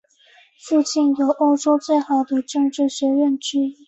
[0.57, 3.77] 附近有欧洲最好的政治学院之一。